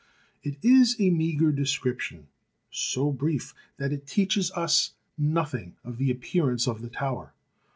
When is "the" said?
5.99-6.09, 6.81-6.89